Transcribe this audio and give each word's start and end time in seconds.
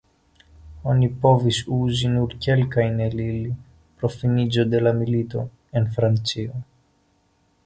Oni 0.93 1.09
povis 1.25 1.59
uzi 1.75 2.09
nur 2.15 2.33
kelkajn 2.45 2.97
el 3.09 3.21
ili 3.27 3.53
pro 4.01 4.13
finiĝo 4.17 4.69
de 4.73 4.85
la 4.89 4.97
milito, 5.03 5.49
en 5.81 5.91
Francio. 5.99 6.69